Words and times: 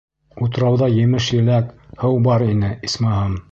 Утрауҙа 0.45 0.87
емеш-еләк, 0.93 1.69
һыу 2.05 2.19
бар 2.31 2.47
ине, 2.49 2.75
исмаһам. 2.91 3.41